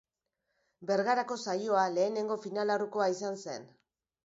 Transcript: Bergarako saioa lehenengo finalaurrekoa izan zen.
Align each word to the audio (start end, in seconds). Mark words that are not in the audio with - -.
Bergarako 0.91 1.37
saioa 1.51 1.85
lehenengo 1.99 2.39
finalaurrekoa 2.47 3.13
izan 3.19 3.41
zen. 3.47 3.71